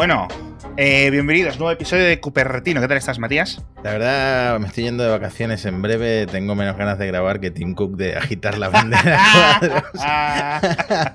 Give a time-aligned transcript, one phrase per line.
[0.00, 0.28] Bueno,
[0.78, 2.80] eh, bienvenidos, nuevo episodio de Cupertino.
[2.80, 3.62] ¿Qué tal estás, Matías?
[3.84, 6.24] La verdad, me estoy yendo de vacaciones en breve.
[6.24, 9.60] Tengo menos ganas de grabar que Tim Cook de agitar la bandera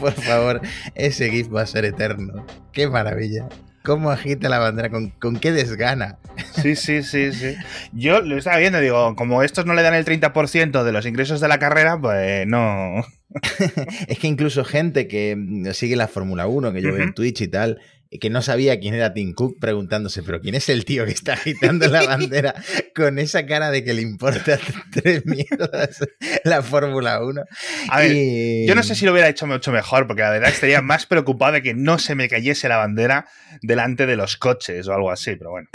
[0.00, 0.62] Por favor,
[0.94, 2.46] ese GIF va a ser eterno.
[2.72, 3.50] ¡Qué maravilla!
[3.84, 4.88] ¿Cómo agita la bandera?
[4.88, 6.16] ¿Con, ¿Con, qué desgana?
[6.52, 7.54] Sí, sí, sí, sí.
[7.92, 11.38] Yo lo estaba viendo, digo, como estos no le dan el 30% de los ingresos
[11.42, 13.04] de la carrera, pues no.
[14.08, 15.36] es que incluso gente que
[15.72, 17.80] sigue la Fórmula 1, que yo veo en Twitch y tal,
[18.18, 21.34] que no sabía quién era Tim Cook, preguntándose, pero ¿quién es el tío que está
[21.34, 22.54] agitando la bandera
[22.94, 24.58] con esa cara de que le importa
[24.92, 26.00] tres mierdas
[26.42, 27.42] la Fórmula 1?
[27.88, 30.82] A ver, yo no sé si lo hubiera hecho mucho mejor, porque la verdad estaría
[30.82, 33.28] más preocupado de que no se me cayese la bandera
[33.62, 35.68] delante de los coches o algo así, pero bueno.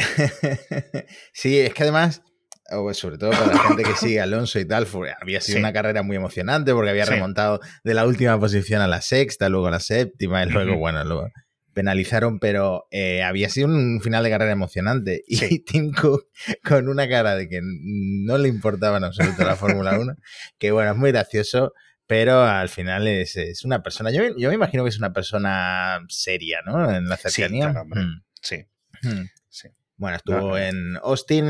[1.32, 2.22] sí, es que además
[2.94, 4.88] sobre todo para la gente que sigue Alonso y tal,
[5.22, 9.02] había sido una carrera muy emocionante porque había remontado de la última posición a la
[9.02, 11.30] sexta, luego a la séptima y luego, bueno, luego
[11.76, 15.24] penalizaron, pero eh, había sido un final de carrera emocionante.
[15.28, 16.30] Y Tim Cook
[16.64, 20.16] con una cara de que no le importaba en absoluto la Fórmula 1,
[20.58, 21.74] que bueno, es muy gracioso,
[22.08, 26.62] pero al final es, una persona, yo, yo, me imagino que es una persona seria,
[26.66, 26.90] ¿no?
[26.90, 27.74] En la cercanía.
[28.42, 28.66] Sí,
[29.04, 29.10] mm.
[29.10, 29.30] Mm.
[29.30, 29.30] sí.
[29.98, 31.46] Bueno, estuvo en Austin,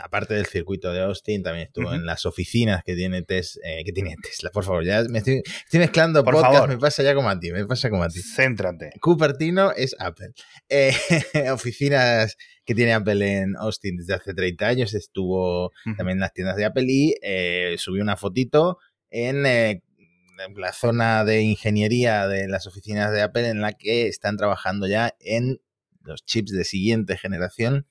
[0.00, 3.92] aparte del circuito de Austin, también estuvo en las oficinas que tiene, Tesla, eh, que
[3.92, 4.50] tiene Tesla.
[4.50, 6.68] Por favor, ya me estoy, mezclando Por podcast, favor.
[6.68, 8.20] me pasa ya como a ti, me pasa como a ti.
[8.22, 8.92] Céntrate.
[9.00, 10.28] Cupertino es Apple.
[10.68, 10.92] Eh,
[11.52, 16.56] oficinas que tiene Apple en Austin desde hace 30 años, estuvo también en las tiendas
[16.56, 18.78] de Apple y eh, subió una fotito
[19.10, 24.86] en la zona de ingeniería de las oficinas de Apple en la que están trabajando
[24.86, 25.60] ya en
[26.04, 27.86] los chips de siguiente generación.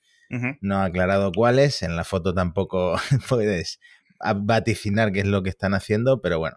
[0.60, 1.82] No ha aclarado cuáles.
[1.82, 2.96] En la foto tampoco
[3.28, 3.78] puedes
[4.36, 6.56] vaticinar qué es lo que están haciendo, pero bueno.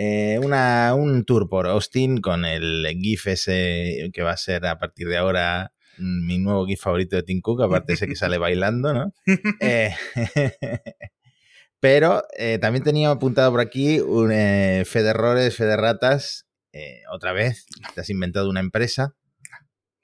[0.00, 4.78] Eh, una, un tour por Austin con el GIF ese que va a ser a
[4.78, 8.94] partir de ahora mi nuevo GIF favorito de Tim Cook, aparte ese que sale bailando,
[8.94, 9.12] ¿no?
[9.60, 9.92] Eh,
[11.80, 16.46] pero eh, también tenía apuntado por aquí un fe de errores, fe de ratas.
[17.12, 19.16] otra vez, te has inventado una empresa.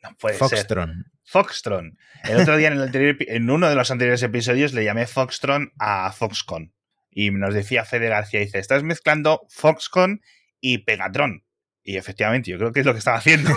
[0.04, 0.88] No puede Foxtron.
[0.88, 1.12] Ser.
[1.24, 1.98] Foxtron.
[2.24, 5.72] El otro día en, el anterior, en, uno de los anteriores episodios le llamé Foxtron
[5.78, 6.72] a Foxconn.
[7.10, 10.20] Y nos decía Fede García, dice, estás mezclando Foxconn
[10.60, 11.44] y Pegatron.
[11.82, 13.50] Y efectivamente, yo creo que es lo que estaba haciendo.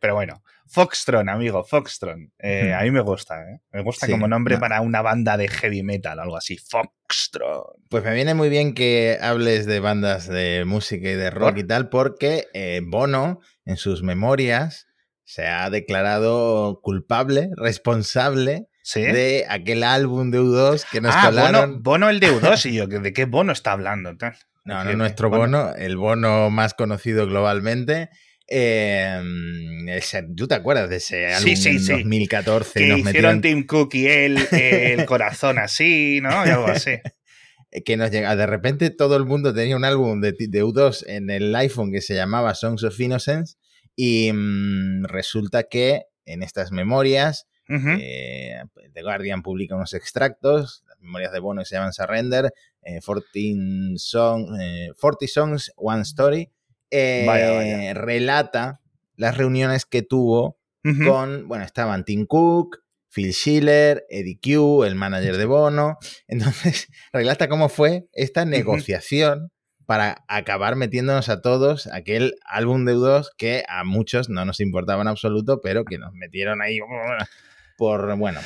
[0.00, 2.32] Pero bueno, Foxtron, amigo, Foxtron.
[2.38, 3.60] Eh, a mí me gusta, ¿eh?
[3.72, 4.60] Me gusta sí, como nombre no.
[4.60, 6.58] para una banda de heavy metal, algo así.
[6.58, 7.62] Foxtron.
[7.88, 11.58] Pues me viene muy bien que hables de bandas de música y de rock ¿Por?
[11.58, 14.86] y tal, porque eh, Bono, en sus memorias,
[15.24, 19.02] se ha declarado culpable, responsable ¿Sí?
[19.02, 21.82] de aquel álbum de U2 que nos ah, colaron.
[21.82, 24.16] Bono, Bono, el de U2, y yo, ¿de qué Bono está hablando?
[24.16, 24.36] Tal?
[24.64, 28.10] No, no, nuestro bono, el bono más conocido globalmente.
[28.48, 29.20] Eh,
[29.88, 31.92] ese, ¿Tú te acuerdas de ese álbum sí, sí, en sí.
[31.92, 32.72] 2014?
[32.72, 33.40] Que nos hicieron metieron...
[33.42, 36.46] Tim Cook y él el corazón así, ¿no?
[36.46, 36.92] Y algo así.
[37.84, 38.34] que nos llega.
[38.36, 42.00] De repente todo el mundo tenía un álbum de, de, U2 en el iPhone que
[42.00, 43.56] se llamaba Songs of Innocence
[43.94, 47.98] y mmm, resulta que en estas memorias Uh -huh.
[48.00, 48.62] eh,
[48.94, 53.96] The Guardian publica unos extractos, las memorias de Bono que se llaman Surrender, eh, 14,
[53.96, 56.48] song, eh, 40 Songs, One Story,
[56.92, 57.94] eh, vaya, vaya.
[57.94, 58.80] relata
[59.16, 61.08] las reuniones que tuvo Uh -huh.
[61.08, 62.84] con, bueno, estaban Tim Cook,
[63.16, 65.96] Phil Schiller, Eddie Q, el manager de Bono.
[66.28, 69.52] Entonces, relata cómo fue esta negociación
[69.86, 75.00] para acabar metiéndonos a todos aquel álbum de U2 que a muchos no nos importaba
[75.00, 76.78] en absoluto, pero que nos metieron ahí
[77.78, 78.40] por, bueno.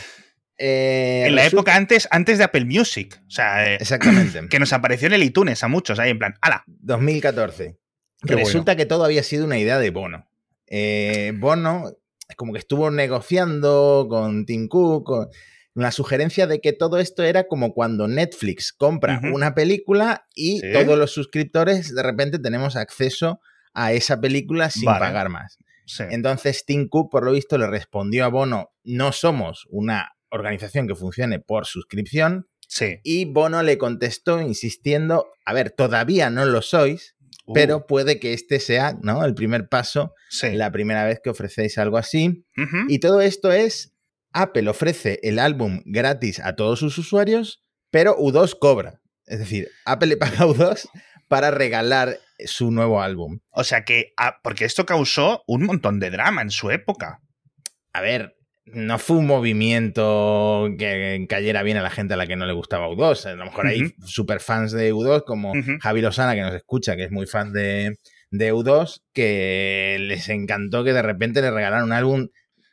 [0.57, 3.21] Eh, en la época antes, antes de Apple Music.
[3.27, 4.41] O sea, eh, exactamente.
[4.49, 6.63] Que nos apareció en el iTunes a muchos, ahí en plan, ¡ala!
[6.67, 7.77] 2014.
[8.25, 8.77] Qué Resulta bueno.
[8.77, 10.31] que todo había sido una idea de Bono.
[10.69, 11.91] Eh, Bono
[12.37, 15.29] como que estuvo negociando con Tim Cook, con
[15.75, 19.35] la sugerencia de que todo esto era como cuando Netflix compra uh -huh.
[19.35, 20.73] una película y ¿Sí?
[20.73, 23.41] todos los suscriptores de repente tenemos acceso
[23.73, 25.01] a esa película sin vale.
[25.01, 25.59] pagar más.
[25.87, 26.05] Sí.
[26.11, 30.95] Entonces Tim Cook, por lo visto, le respondió a Bono, no somos una organización que
[30.95, 32.49] funcione por suscripción.
[32.69, 33.01] Sí.
[33.03, 37.17] Y Bono le contestó insistiendo, a ver, todavía no lo sois,
[37.51, 37.55] uh.
[37.55, 39.25] pero puede que este sea ¿no?
[39.25, 40.53] el primer paso, sí.
[40.53, 42.45] la primera vez que ofrecéis algo así.
[42.57, 42.85] Uh -huh.
[42.89, 43.95] Y todo esto es,
[44.33, 49.01] Apple ofrece el álbum gratis a todos sus usuarios, pero U2 cobra.
[49.27, 50.89] Es decir, Apple le paga a U2
[51.29, 53.41] para regalar su nuevo álbum.
[53.51, 57.21] O sea que, ah, porque esto causó un montón de drama en su época.
[57.93, 58.37] A ver,
[58.73, 62.53] no fue un movimiento que cayera bien a la gente a la que no le
[62.53, 63.27] gustaba U2.
[63.27, 64.07] A lo mejor hay uh -huh.
[64.07, 65.79] superfans de U2 como uh -huh.
[65.81, 67.97] Javi Lozana, que nos escucha, que es muy fan de,
[68.31, 72.29] de U2 que les encantó que de repente le regalaran un álbum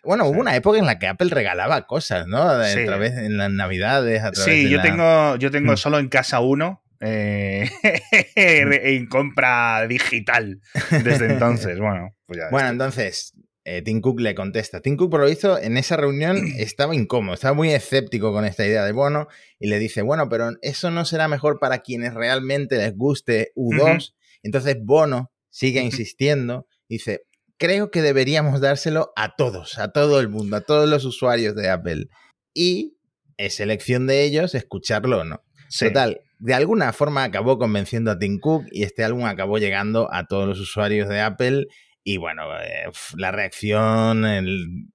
[0.08, 2.42] bueno, hubo una época en la que Apple regalaba cosas, ¿no?
[2.42, 5.78] A través en las navidades, a través Sí, yo tengo, yo tengo mm.
[5.78, 6.82] solo en casa uno.
[7.02, 7.70] Eh,
[8.36, 10.62] en compra digital
[11.04, 11.78] desde entonces.
[11.78, 12.46] Bueno, pues ya.
[12.52, 13.34] Bueno, entonces,
[13.69, 14.80] eh, Tim Cook le contesta.
[14.80, 18.66] Tim Cook, por lo visto, en esa reunión estaba incómodo, estaba muy escéptico con esta
[18.66, 19.28] idea de Bono
[19.60, 24.14] y le dice, bueno, pero eso no será mejor para quienes realmente les guste U2.
[24.42, 27.24] Entonces Bono sigue insistiendo, dice,
[27.58, 31.69] creo que deberíamos dárselo a todos, a todo el mundo, a todos los usuarios de
[31.69, 32.08] Apple.
[32.54, 32.96] Y
[33.36, 35.44] es elección de ellos escucharlo o no.
[35.78, 40.25] Total, de alguna forma acabó convenciendo a Tim Cook y este álbum acabó llegando a
[40.25, 41.68] todos los usuarios de Apple.
[42.09, 44.86] Y bueno, eh, la reacción, el,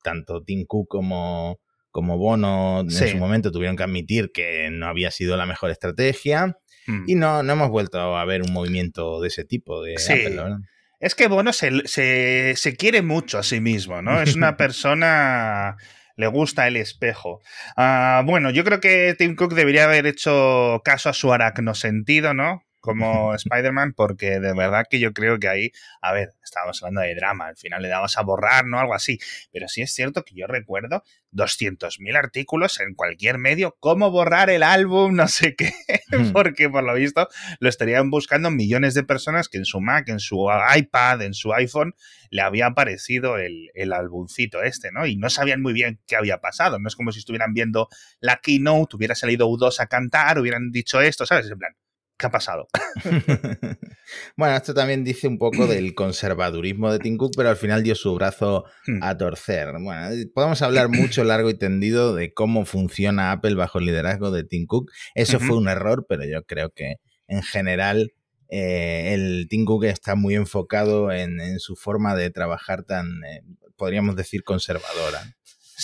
[0.00, 1.58] tanto Tim Cook como,
[1.90, 6.56] como Bono en su momento tuvieron que admitir que no había sido la mejor estrategia.
[6.86, 7.04] Mm.
[7.08, 10.58] Y no, no hemos vuelto a ver un movimiento de ese tipo de Apple, ¿verdad?
[11.00, 14.22] Es que Bono se, se, quiere mucho a sí mismo, ¿no?
[14.22, 15.76] Es una persona
[16.14, 17.40] le gusta el espejo.
[17.76, 22.34] Ah, bueno, yo creo que Tim Cook debería haber hecho caso a su aracno sentido,
[22.34, 22.62] ¿no?
[22.82, 27.14] Como Spider-Man, porque de verdad que yo creo que ahí, a ver, estábamos hablando de
[27.14, 28.78] drama, al final le dabas a borrar, ¿no?
[28.78, 29.18] Algo así.
[29.50, 31.02] Pero sí es cierto que yo recuerdo
[31.32, 35.72] 200.000 artículos en cualquier medio, cómo borrar el álbum, no sé qué,
[36.34, 37.28] porque por lo visto
[37.60, 41.54] lo estarían buscando millones de personas que en su Mac, en su iPad, en su
[41.54, 41.94] iPhone,
[42.30, 45.06] le había aparecido el, el álbumcito este, ¿no?
[45.06, 46.78] Y no sabían muy bien qué había pasado.
[46.78, 47.88] No es como si estuvieran viendo
[48.20, 51.50] la keynote, hubiera salido U2 a cantar, hubieran dicho esto, ¿sabes?
[51.50, 51.72] En plan,
[52.22, 52.68] ¿Qué ha pasado?
[54.36, 57.96] bueno, esto también dice un poco del conservadurismo de Tim Cook, pero al final dio
[57.96, 59.02] su brazo hmm.
[59.02, 59.72] a torcer.
[59.80, 64.44] Bueno, podemos hablar mucho largo y tendido de cómo funciona Apple bajo el liderazgo de
[64.44, 64.92] Tim Cook.
[65.16, 68.12] Eso fue un error, pero yo creo que en general
[68.48, 73.42] eh, el Tim Cook está muy enfocado en, su forma de trabajar tan, eh,
[73.76, 75.34] podríamos decir, conservadora.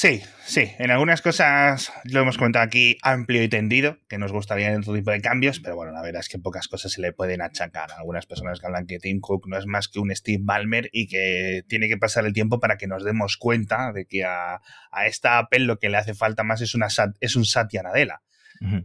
[0.01, 4.71] Sí, sí, en algunas cosas lo hemos comentado aquí amplio y tendido, que nos gustaría
[4.79, 7.43] otro tipo de cambios, pero bueno, la verdad es que pocas cosas se le pueden
[7.43, 7.91] achacar.
[7.91, 11.09] Algunas personas que hablan que Tim Cook no es más que un Steve Ballmer y
[11.09, 14.61] que tiene que pasar el tiempo para que nos demos cuenta de que a,
[15.05, 16.87] esta Apple lo que le hace falta más es, una,
[17.19, 18.23] es un Satya Nadella.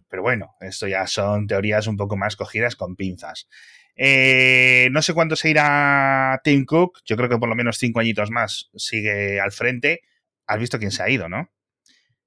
[0.09, 3.47] Pero bueno, esto ya son teorías un poco más cogidas con pinzas.
[3.95, 7.99] Eh, no sé cuándo se irá Tim Cook, yo creo que por lo menos cinco
[7.99, 10.01] añitos más sigue al frente
[10.47, 11.49] has visto quién se ha ido, ¿no?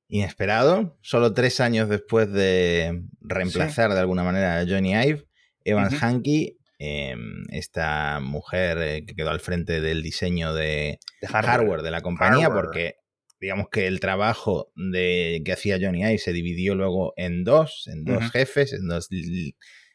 [0.08, 5.26] Inesperado, solo tres años después de reemplazar de alguna manera a Johnny Ive,
[5.64, 11.82] Evans Hankey, em, esta mujer eh, que quedó al frente del diseño de, hardware.
[11.82, 12.94] de la compañía, porque
[13.40, 18.04] digamos que el trabajo de, que hacía Johnny Ive se dividió luego en dos, en
[18.04, 19.08] dos jefes, en dos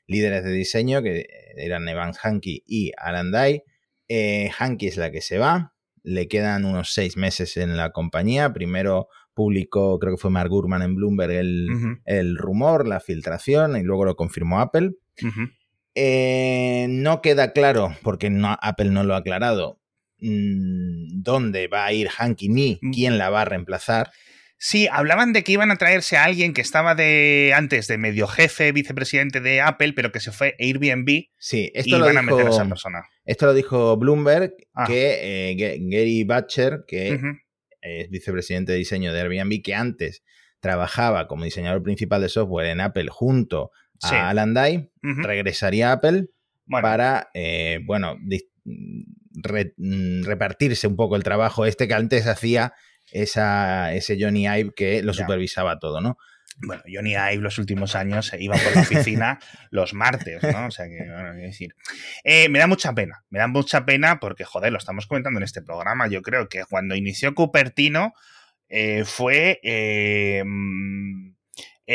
[0.07, 1.25] líderes de diseño, que
[1.55, 3.31] eran Evans Hankey y Alan.
[4.09, 5.70] Eh, Hankey es la que se va,
[6.03, 8.53] le quedan unos seis meses en la compañía.
[8.53, 14.05] Primero publicó, creo que fue Mark Gurman en Bloomberg, el, rumor, la filtración, y luego
[14.05, 14.91] lo confirmó Apple.
[15.95, 19.79] Eh, no queda claro, porque no, Apple no lo ha aclarado,
[20.19, 22.91] mm, dónde va a ir Hanky ni mm.
[22.91, 24.11] quién la va a reemplazar.
[24.63, 28.27] Sí, hablaban de que iban a traerse a alguien que estaba de antes de medio
[28.27, 31.29] jefe, vicepresidente de Apple, pero que se fue a Airbnb.
[31.39, 33.03] Sí, esto lo dijo, a esa persona.
[33.25, 34.85] Esto lo dijo Bloomberg, ah.
[34.85, 37.19] que eh, Gary Butcher, que
[37.81, 40.23] es vicepresidente de diseño de Airbnb, que antes
[40.59, 43.71] trabajaba como diseñador principal de software en Apple junto
[44.03, 46.27] a Alan Dye, regresaría a Apple
[46.69, 48.17] para, eh, bueno,
[48.65, 52.73] mm, repartirse un poco el trabajo este que antes hacía
[53.11, 56.17] esa, ese Johnny Ive que lo supervisaba todo, ¿no?
[56.63, 59.39] Bueno, Johnny Ive los últimos años se iba por la oficina
[59.71, 60.67] los martes, ¿no?
[60.67, 61.75] O sea que, bueno, decir.
[62.23, 65.43] Eh, me da mucha pena, me da mucha pena porque, joder, lo estamos comentando en
[65.43, 66.07] este programa.
[66.07, 68.13] Yo creo que cuando inició Cupertino
[68.69, 69.59] eh, fue.
[69.63, 70.43] Eh,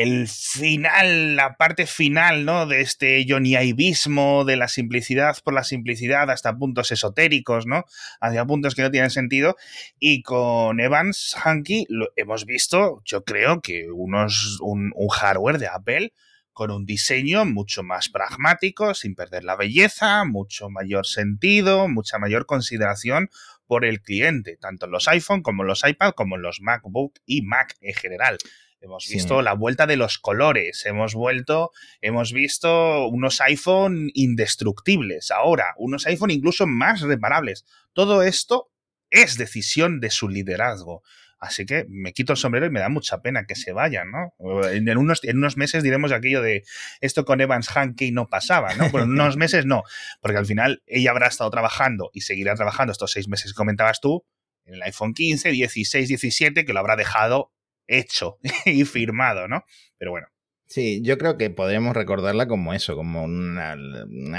[0.03, 2.67] el final, la parte final, ¿no?
[2.67, 7.85] De este Ivismo, de la simplicidad por la simplicidad hasta puntos esotéricos, ¿no?
[8.21, 9.57] Hacia puntos que no tienen sentido.
[9.99, 15.69] Y con Evans Hanky lo hemos visto, yo creo que unos, un, un hardware de
[15.69, 16.13] Apple
[16.53, 22.45] con un diseño mucho más pragmático, sin perder la belleza, mucho mayor sentido, mucha mayor
[22.45, 23.31] consideración
[23.67, 27.19] por el cliente, tanto en los iPhone como en los iPad, como en los MacBook
[27.25, 28.39] y Mac en general.
[28.87, 35.75] Hemos visto la vuelta de los colores, hemos vuelto, hemos visto unos iPhone indestructibles ahora,
[35.77, 37.65] unos iPhone incluso más reparables.
[37.93, 38.71] Todo esto
[39.11, 41.03] es decisión de su liderazgo.
[41.41, 44.33] Así que me quito el sombrero y me da mucha pena que se vayan, ¿no?
[44.71, 46.63] En, unos, en unos meses diremos aquello de
[47.01, 48.91] esto con Evans Hankey no pasaba, ¿no?
[48.93, 49.83] Pero en unos meses no,
[50.21, 54.01] porque al final ella habrá estado trabajando y seguirá trabajando estos seis meses que comentabas
[54.01, 54.25] tú
[54.65, 57.53] en el iPhone 15, 16, 17, que lo habrá dejado
[57.89, 59.65] hecho y firmado, ¿no?
[59.99, 60.27] Pero bueno.
[60.69, 63.77] Sí, yo creo que podríamos recordarla como eso, como una,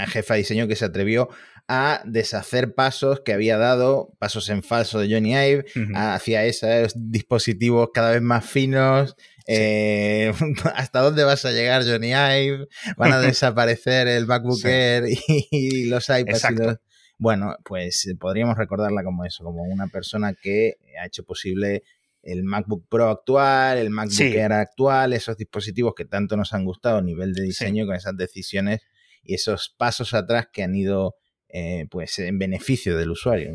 [0.08, 1.30] jefa de diseño que se atrevió
[1.70, 7.90] a deshacer pasos que había dado, pasos en falso de Johnny Ive, hacia esos dispositivos
[7.94, 9.16] cada vez más finos.
[9.48, 10.34] Eh,
[10.76, 12.68] ¿Hasta dónde vas a llegar, Johnny Ive?
[12.98, 15.06] Van a desaparecer el MacBook Air
[15.52, 16.80] y, los iPads.
[17.20, 21.84] Bueno, pues podríamos recordarla como eso, como una persona que ha hecho posible
[22.22, 26.98] el MacBook Pro actual, el MacBook Air actual, esos dispositivos que tanto nos han gustado
[26.98, 28.82] a nivel de diseño con esas decisiones
[29.24, 31.16] y esos pasos atrás que han ido
[31.50, 33.54] eh, pues en beneficio del usuario.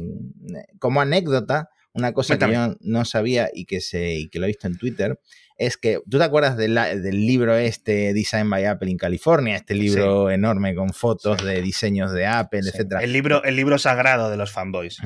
[0.78, 4.48] Como anécdota, una cosa que yo no sabía y que, se, y que lo he
[4.48, 5.20] visto en Twitter
[5.58, 6.74] es que, ¿tú te acuerdas del
[7.26, 9.56] libro este Design by Apple in California?
[9.56, 13.02] Este libro enorme con fotos de diseños de Apple, etcétera.
[13.02, 14.98] El libro, el libro sagrado de los fanboys.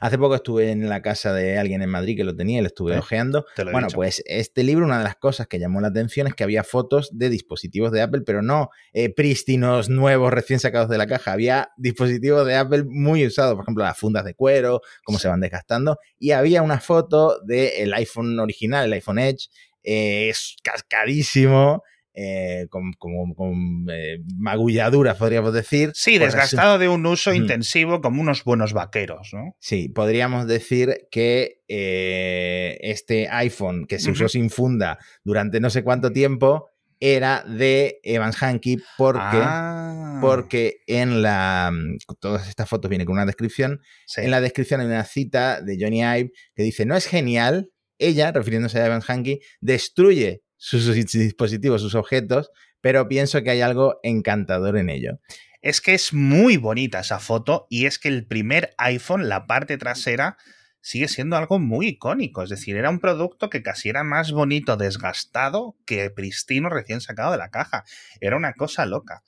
[0.00, 2.68] Hace poco estuve en la casa de alguien en Madrid que lo tenía y lo
[2.68, 3.46] estuve ojeando.
[3.72, 6.64] Bueno, pues este libro, una de las cosas que llamó la atención es que había
[6.64, 11.32] fotos de dispositivos de Apple, pero no eh, prístinos, nuevos, recién sacados de la caja.
[11.32, 15.40] Había dispositivos de Apple muy usados, por ejemplo, las fundas de cuero, cómo se van
[15.40, 15.98] desgastando.
[16.18, 19.48] Y había una foto del iPhone original, el iPhone Edge,
[19.84, 21.82] es cascadísimo.
[22.16, 25.90] Eh, con, con, eh, magulladuras, podríamos decir.
[25.94, 29.56] Sí, desgastado de un uso intensivo como unos buenos vaqueros, ¿no?
[29.58, 35.82] Sí, podríamos decir que eh, este iPhone que se usó sin funda durante no sé
[35.82, 40.18] cuánto tiempo era de Evans Hankey porque, ah.
[40.20, 41.72] porque en la...
[42.20, 43.80] Todas estas fotos vienen con una descripción.
[44.16, 48.32] En la descripción hay una cita de Johnny Ive que dice, no es genial ella,
[48.32, 54.76] refiriéndose a Evan Hankey, destruye sus, dispositivos, sus objetos, pero pienso que hay algo encantador
[54.76, 55.18] en ello.
[55.62, 59.78] Es que es muy bonita esa foto y es que el primer iPhone, la parte
[59.78, 60.36] trasera,
[60.84, 62.42] sigue siendo algo muy icónico.
[62.42, 67.32] Es decir, era un producto que casi era más bonito desgastado que pristino recién sacado
[67.32, 67.84] de la caja.
[68.20, 69.22] Era una cosa loca.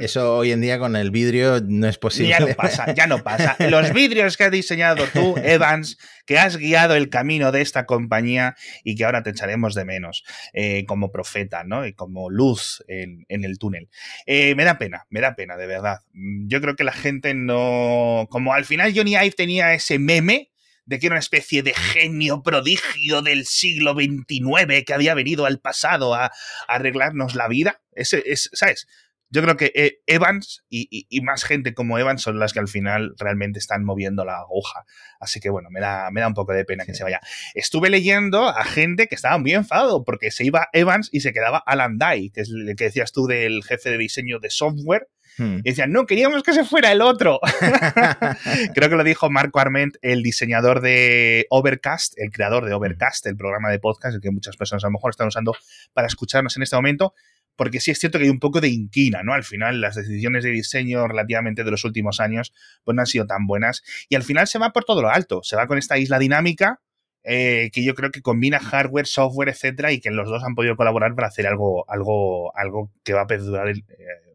[0.00, 2.28] Eso hoy en día con el vidrio no es posible.
[2.28, 3.56] Ya no pasa, ya no pasa.
[3.70, 8.54] Los vidrios que has diseñado tú, Evans, que has guiado el camino de esta compañía
[8.84, 11.86] y que ahora te echaremos de menos eh, como profeta, ¿no?
[11.86, 13.88] Y como luz en, el túnel.
[14.26, 16.00] Eh, me da pena, me da pena, de verdad.
[16.12, 18.28] Yo creo que la gente no.
[18.30, 20.51] Como al final Johnny Ive tenía ese meme
[20.84, 25.60] de que era una especie de genio prodigio del siglo XXIX que había venido al
[25.60, 26.30] pasado a, a
[26.66, 27.82] arreglarnos la vida.
[27.92, 28.86] Ese, es, ¿sabes?
[29.32, 33.14] yo creo que eh, Evans y, más gente como Evans son las que al final
[33.18, 34.84] realmente están moviendo la aguja.
[35.20, 37.18] Así que bueno, me da, me da un poco de pena que se vaya.
[37.54, 41.62] Estuve leyendo a gente que estaba muy enfadado porque se iba Evans y se quedaba
[41.64, 45.08] Alan Dye, que es el que decías tú del jefe de diseño de software.
[45.38, 45.58] Hmm.
[45.58, 47.40] Y decían, no, queríamos que se fuera el otro.
[48.74, 53.36] Creo que lo dijo Marco Arment, el diseñador de Overcast, el creador de Overcast, el
[53.36, 55.54] programa de podcast, que muchas personas a lo mejor están usando
[55.92, 57.14] para escucharnos en este momento
[57.56, 59.34] porque sí es cierto que hay un poco de inquina, ¿no?
[59.34, 63.26] Al final las decisiones de diseño relativamente de los últimos años pues no han sido
[63.26, 65.98] tan buenas y al final se va por todo lo alto, se va con esta
[65.98, 66.80] isla dinámica
[67.24, 70.76] eh, que yo creo que combina hardware, software, etcétera, y que los dos han podido
[70.76, 73.82] colaborar para hacer algo, algo, algo que va a perdurar eh,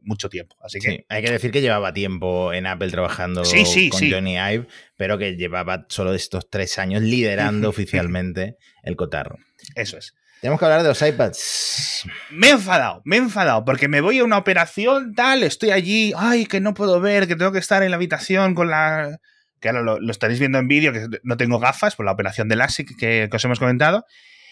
[0.01, 0.55] mucho tiempo.
[0.61, 5.17] Así que hay que decir que llevaba tiempo en Apple trabajando con Johnny Ive, pero
[5.17, 9.37] que llevaba solo estos tres años liderando oficialmente el cotarro.
[9.75, 10.15] Eso es.
[10.41, 12.05] Tenemos que hablar de los iPads.
[12.29, 16.13] Me he enfadado, me he enfadado, porque me voy a una operación, tal, estoy allí,
[16.15, 19.19] ay, que no puedo ver, que tengo que estar en la habitación con la...
[19.59, 22.55] Que ahora lo, estaréis viendo en vídeo, que no tengo gafas por la operación de
[22.55, 24.05] LASIK que, que, os hemos comentado.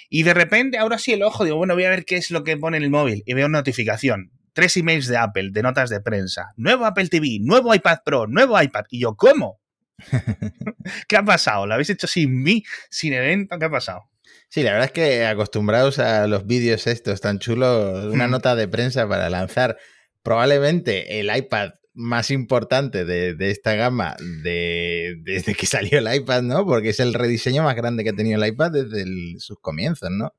[0.10, 2.44] Y de repente, ahora sí el ojo, digo, bueno, voy a ver qué es lo
[2.44, 3.24] que pone en el móvil.
[3.26, 4.32] Y veo una notificación.
[4.54, 6.54] Tres emails de Apple, de notas de prensa.
[6.56, 8.86] Nuevo Apple TV, nuevo iPad Pro, nuevo iPad.
[8.90, 9.60] Y yo, ¿cómo?
[11.08, 11.66] ¿Qué ha pasado?
[11.66, 13.58] ¿Lo habéis hecho sin mí, sin evento?
[13.60, 14.10] ¿Qué ha pasado?
[14.50, 18.68] Sí, la verdad es que acostumbrados a los vídeos estos tan chulos, una nota de
[18.68, 19.78] prensa para lanzar
[20.24, 26.66] probablemente el iPad más importante de, esta gama de, desde que salió el iPad, ¿no?
[26.66, 29.06] Porque es el rediseño más grande que ha tenido el iPad desde
[29.40, 30.34] sus comienzos, ¿no?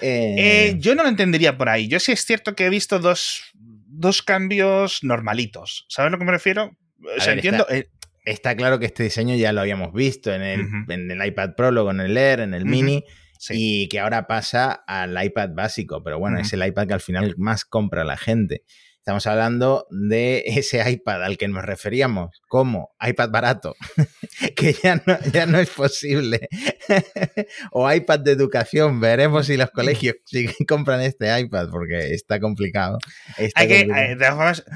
[0.00, 1.86] Eh, eh, yo no lo entendería por ahí.
[1.86, 3.52] Yo sí es cierto que he visto dos,
[4.24, 5.86] cambios normalitos.
[5.88, 6.76] ¿Sabes a lo que me refiero?
[7.16, 7.66] O sea, entiendo.
[7.68, 7.90] Eh,
[8.24, 11.70] está, claro que este diseño ya lo habíamos visto en el, en el iPad Pro,
[11.70, 13.04] luego en el Air, en el Mini
[13.50, 17.34] y que ahora pasa al iPad básico, pero bueno, es el iPad que al final
[17.36, 18.62] más compra la gente.
[19.06, 22.42] Estamos hablando de ese iPad al que nos referíamos.
[22.48, 23.76] Como iPad barato,
[24.56, 26.48] que ya no, ya no es posible.
[27.70, 30.16] o iPad de educación, veremos si los colegios
[30.68, 32.98] compran este iPad porque está complicado.
[33.54, 34.16] Hay que, eh,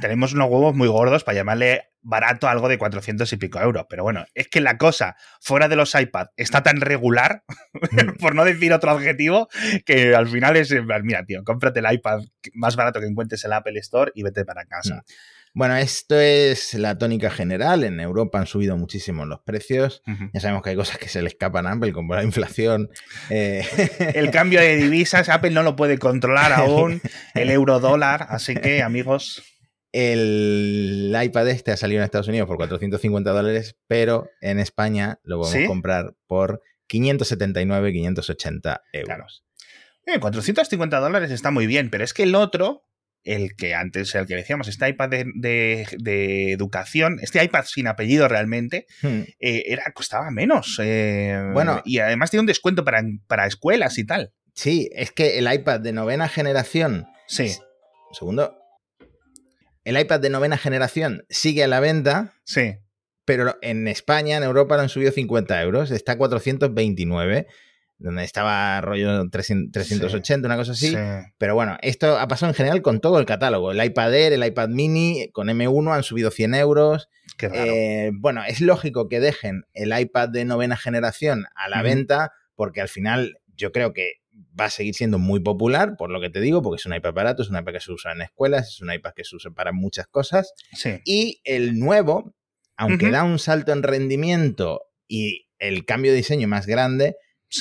[0.00, 3.86] tenemos unos huevos muy gordos para llamarle barato algo de 400 y pico euros.
[3.88, 8.16] Pero bueno, es que la cosa fuera de los iPad está tan regular, mm.
[8.20, 9.48] por no decir otro adjetivo,
[9.84, 12.20] que al final es, mira, tío, cómprate el iPad
[12.54, 14.96] más barato que encuentres en el Apple Store y vete para casa.
[14.96, 15.40] Mm.
[15.52, 17.82] Bueno, esto es la tónica general.
[17.82, 20.00] En Europa han subido muchísimo los precios.
[20.32, 22.88] Ya sabemos que hay cosas que se le escapan a Apple, como la inflación.
[23.30, 23.66] Eh,
[24.14, 27.02] el cambio de divisas, Apple no lo puede controlar aún.
[27.34, 28.26] El euro dólar.
[28.30, 29.42] Así que, amigos.
[29.92, 35.40] El iPad este ha salido en Estados Unidos por 450 dólares, pero en España lo
[35.40, 39.44] podemos comprar por 579, 580 euros.
[40.18, 42.84] 450 eh, dólares está muy bien, pero es que el otro,
[43.24, 48.86] el que antes, el que decíamos, este iPad de, educación, este iPad sin apellido realmente,
[49.02, 49.20] hmm.
[49.40, 50.80] eh, era, costaba menos.
[50.82, 54.32] Eh, bueno, y además tiene un descuento para, para escuelas y tal.
[54.54, 57.06] Sí, es que el iPad de novena generación.
[57.26, 57.56] Sí.
[58.08, 58.59] Un segundo.
[59.84, 62.34] El iPad de novena generación sigue a la venta.
[62.44, 62.76] Sí.
[63.24, 65.90] Pero en España, en Europa, lo han subido 50 euros.
[65.90, 67.46] Está a 429
[68.00, 70.96] donde estaba rollo 380, una cosa así.
[71.36, 73.72] Pero bueno, esto ha pasado en general con todo el catálogo.
[73.72, 77.08] El iPad Air, el iPad Mini, con M1 han subido 100 euros.
[77.40, 82.80] Eh, bueno, es lógico que dejen el iPad de novena generación a la venta, porque
[82.80, 84.14] al final yo creo que
[84.58, 87.12] va a seguir siendo muy popular, por lo que te digo, porque es un iPad
[87.12, 89.50] barato, es un iPad que se usa en escuelas, es un iPad que se usa
[89.50, 90.54] para muchas cosas.
[91.04, 92.34] Y el nuevo,
[92.76, 97.16] aunque da un salto en rendimiento y el cambio de diseño más grande,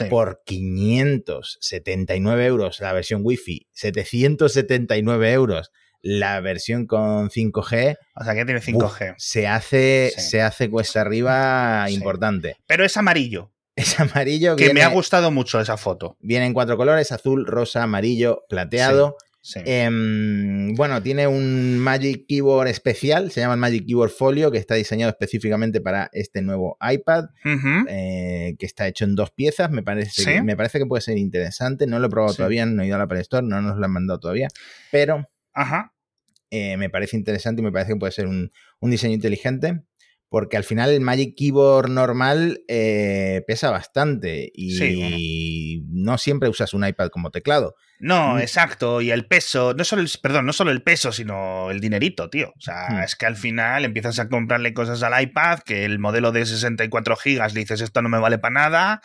[0.09, 5.71] por 579 euros la versión Wi-Fi, 779 euros
[6.01, 7.97] la versión con 5G.
[8.15, 9.15] O sea, que tiene 5G.
[9.17, 12.55] se, hace, se hace cuesta arriba importante.
[12.67, 13.51] Pero es amarillo.
[13.79, 14.55] Es amarillo.
[14.55, 16.17] Que me ha gustado mucho esa foto.
[16.19, 19.15] Viene en cuatro colores: azul, rosa, amarillo, plateado.
[19.55, 24.75] Em, bueno, tiene un Magic Keyboard especial, se llama el Magic Keyboard Folio, que está
[24.75, 27.29] diseñado específicamente para este nuevo iPad,
[27.87, 29.71] eh, que está hecho en dos piezas.
[29.71, 31.87] Me parece, que, me parece que puede ser interesante.
[31.87, 33.85] No lo he probado todavía, no he ido a la Play Store, no nos lo
[33.85, 34.49] han mandado todavía,
[34.91, 35.25] pero
[36.51, 38.51] eh, me parece interesante y me parece que puede ser un,
[38.81, 39.83] un diseño inteligente
[40.29, 46.85] porque al final el Magic Keyboard normal eh, pesa bastante y no siempre usas un
[46.85, 47.75] iPad como teclado.
[47.99, 48.39] No, mm.
[48.39, 52.29] exacto, y el peso, no solo el, perdón, no solo el peso, sino el dinerito,
[52.29, 52.53] tío.
[52.55, 53.03] O sea, hmm.
[53.03, 57.15] es que al final empiezas a comprarle cosas al iPad, que el modelo de 64
[57.17, 59.01] gigas le dices esto no me vale para nada,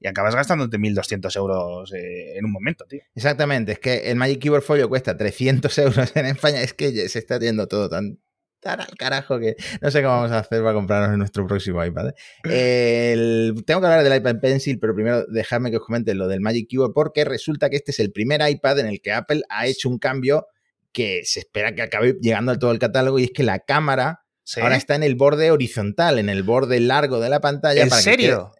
[0.00, 3.02] y acabas gastándote 1.200 euros eh, en un momento, tío.
[3.14, 7.18] Exactamente, es que el Magic Keyboard Folio cuesta 300 euros en España, es que se
[7.18, 8.18] está haciendo todo tan
[8.64, 12.10] al carajo que no sé cómo vamos a hacer para comprarnos nuestro próximo iPad.
[12.44, 13.52] ¿eh?
[13.66, 16.68] tengo que hablar del iPad Pencil, pero primero dejadme que os comente lo del Magic
[16.68, 19.88] Keyboard porque resulta que este es el primer iPad en el que Apple ha hecho
[19.88, 20.46] un cambio
[20.92, 24.24] que se espera que acabe llegando a todo el catálogo y es que la cámara
[24.56, 27.82] Ahora está en el borde horizontal, en el borde largo de la pantalla.
[27.82, 28.52] ¿En serio?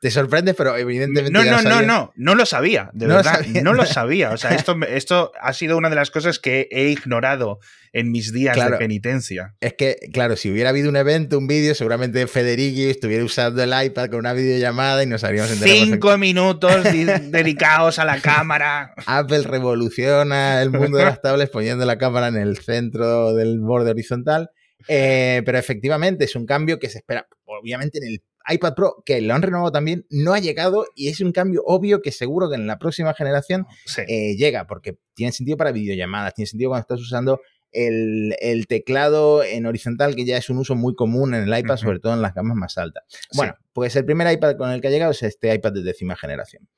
[0.00, 1.32] te sorprende, pero evidentemente.
[1.32, 3.44] No, no, no, no, no lo sabía, de verdad.
[3.62, 4.30] no lo sabía.
[4.30, 7.60] O sea, esto, esto ha sido una de las cosas que he ignorado
[7.92, 9.54] en mis días de penitencia.
[9.60, 13.72] Es que, claro, si hubiera habido un evento, un vídeo, seguramente Federighi estuviera usando el
[13.84, 15.76] iPad con una videollamada y nos haríamos enterado.
[15.76, 18.94] Cinco minutos dedicados a la cámara.
[19.06, 23.90] Apple revoluciona el mundo de las tablets poniendo la cámara en el centro del borde
[23.90, 24.50] horizontal.
[24.88, 29.20] Eh, pero efectivamente es un cambio que se espera, obviamente en el iPad Pro, que
[29.20, 32.56] lo han renovado también, no ha llegado y es un cambio obvio que seguro que
[32.56, 33.66] en la próxima generación
[34.08, 37.40] eh, llega, porque tiene sentido para videollamadas, tiene sentido cuando estás usando
[37.72, 41.98] el, teclado en horizontal, que ya es un uso muy común en el iPad, sobre
[42.00, 43.04] todo en las gamas más altas.
[43.34, 46.16] Bueno, pues el primer iPad con el que ha llegado es este iPad de décima
[46.16, 46.68] generación.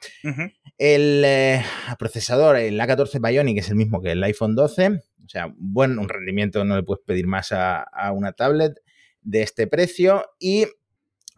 [0.78, 1.62] El eh,
[1.98, 6.09] procesador, el A14 Bionic, es el mismo que el iPhone 12 o sea, buen un
[6.09, 8.74] rendimiento no le puedes pedir más a, una tablet
[9.22, 10.24] de este precio.
[10.38, 10.66] Y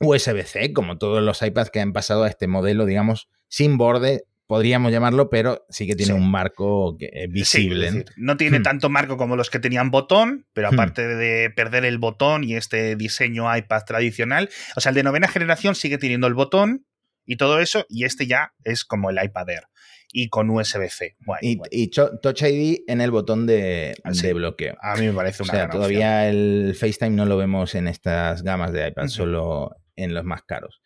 [0.00, 4.92] USB-C, como todos los iPads que han pasado a este modelo, digamos, sin borde, podríamos
[4.92, 6.96] llamarlo, pero sí que tiene un marco
[7.28, 8.04] visible.
[8.16, 8.62] no tiene hmm.
[8.62, 10.74] tanto marco como los que tenían botón, pero hmm.
[10.74, 15.28] aparte de perder el botón y este diseño iPad tradicional, o sea, el de novena
[15.28, 16.86] generación sigue teniendo el botón
[17.26, 19.64] y todo eso, y este ya es como el iPad Air
[20.12, 21.16] y con USB-C.
[21.40, 24.76] y, Touch ID en el botón de, ah, bloqueo.
[24.80, 28.42] A mí me parece una o sea, todavía el FaceTime no lo vemos en estas
[28.44, 30.80] gamas de iPad, solo en los más caros.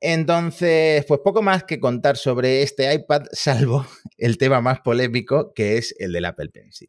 [0.00, 3.86] Entonces, pues poco más que contar sobre este iPad, salvo
[4.18, 6.88] el tema más polémico, que es el del Apple Pencil.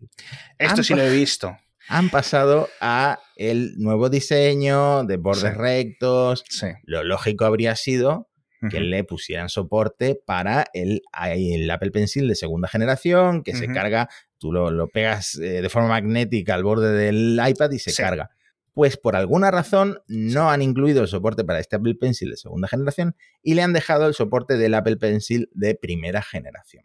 [0.58, 1.58] Esto sí lo he visto.
[1.88, 6.44] Han pasado a el nuevo diseño de bordes rectos.
[6.84, 8.30] Lo lógico habría sido
[8.72, 11.04] que le pusieran soporte para el,
[11.36, 15.90] el, Apple Pencil de segunda generación, que se carga, tú lo, pegas eh, de forma
[15.90, 18.35] magnética al borde del iPad y se carga
[18.76, 22.68] pues por alguna razón no han incluido el soporte para este Apple Pencil de segunda
[22.68, 26.84] generación y le han dejado el soporte del Apple Pencil de primera generación.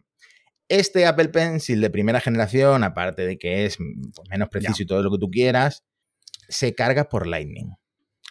[0.69, 4.85] Este Apple Pencil de primera generación, aparte de que es mm, pues, menos preciso y
[4.85, 5.83] todo lo que tú quieras,
[6.47, 7.75] se carga por Lightning.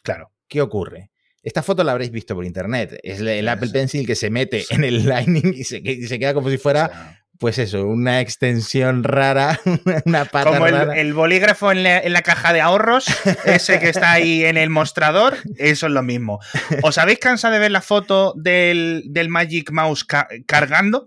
[0.03, 0.33] Claro.
[0.49, 1.11] ¿Qué ocurre?
[1.43, 2.99] Esta foto la habréis visto por internet.
[3.03, 6.57] Es el Apple Pencil que se mete en el Lightning y se, queda como si
[6.57, 9.59] fuera pues eso, una extensión rara,
[10.05, 13.07] una pata Como el, bolígrafo en la, caja de ahorros,
[13.47, 16.39] ese que está ahí en el mostrador, eso es lo mismo.
[16.83, 20.07] ¿Os habéis cansado de ver la foto del, Magic Mouse
[20.47, 21.05] cargando?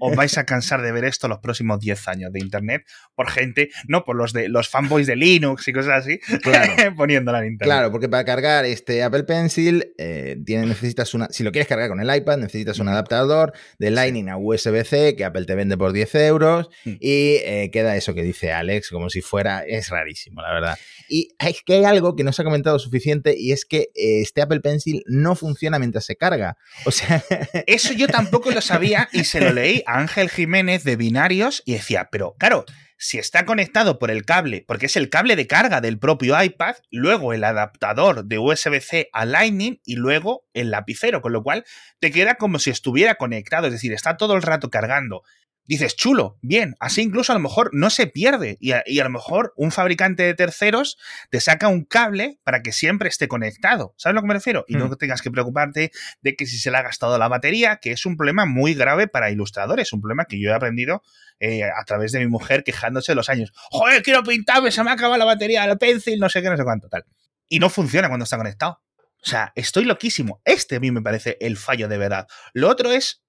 [0.00, 3.70] Os vais a cansar de ver esto los próximos 10 años de internet por gente,
[3.86, 6.72] no por los de los fanboys de Linux y cosas así, claro.
[6.96, 7.74] poniéndola en internet.
[7.74, 12.00] Claro, porque para cargar este Apple Pencil eh, necesitas una, si lo quieres cargar con
[12.00, 16.14] el iPad, necesitas un adaptador de Lightning a USB-C que Apple te vende por 10
[16.16, 16.90] euros mm.
[17.00, 20.78] y eh, queda eso que dice Alex, como si fuera, es rarísimo, la verdad.
[21.08, 24.20] Y es que hay algo que no se ha comentado suficiente y es que eh,
[24.20, 26.56] este Apple Pencil no funciona mientras se carga.
[26.84, 27.22] O sea,
[27.66, 31.72] eso yo tampoco lo sabía y se lo leí a Ángel Jiménez de binarios y
[31.74, 32.64] decía, pero claro,
[32.98, 36.76] si está conectado por el cable, porque es el cable de carga del propio iPad,
[36.90, 41.64] luego el adaptador de USB-C a Lightning y luego el lapicero, con lo cual
[42.00, 45.22] te queda como si estuviera conectado, es decir, está todo el rato cargando
[45.68, 49.52] dices, chulo, bien, así incluso a lo mejor no se pierde y a, lo mejor
[49.54, 50.96] un fabricante de terceros
[51.30, 53.94] te saca un cable para que siempre esté conectado.
[53.98, 54.64] ¿Sabes a lo que me refiero?
[54.66, 54.96] Y no hmm.
[54.96, 58.16] tengas que preocuparte de que si se le ha gastado la batería, que es un
[58.16, 61.02] problema muy grave para ilustradores, un problema que yo he aprendido
[61.38, 63.52] eh, a través de mi mujer quejándose de los años.
[63.70, 66.56] Joder, quiero pintarme, se me ha acabado la batería del pencil, no sé qué, no
[66.56, 67.04] sé cuánto, tal.
[67.46, 68.80] Y no funciona cuando está conectado.
[69.22, 70.40] O sea, estoy loquísimo.
[70.44, 72.26] Este a mí me parece el fallo de verdad.
[72.54, 73.22] Lo otro es